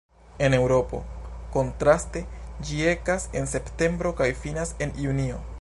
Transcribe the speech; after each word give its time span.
En 0.45 0.53
Eŭropo, 0.59 1.01
kontraste, 1.57 2.25
ĝi 2.71 2.81
ekas 2.95 3.29
en 3.41 3.53
septembro 3.55 4.17
kaj 4.23 4.33
finas 4.45 4.77
en 4.87 5.01
junio. 5.07 5.43